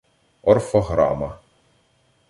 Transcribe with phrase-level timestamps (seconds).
[0.51, 1.31] Орфограма